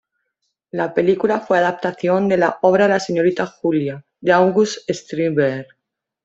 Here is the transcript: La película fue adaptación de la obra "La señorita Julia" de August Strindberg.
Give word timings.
La 0.71 0.95
película 0.95 1.41
fue 1.41 1.59
adaptación 1.59 2.27
de 2.27 2.35
la 2.37 2.57
obra 2.63 2.87
"La 2.87 2.99
señorita 2.99 3.45
Julia" 3.45 4.03
de 4.19 4.31
August 4.31 4.89
Strindberg. 4.89 5.67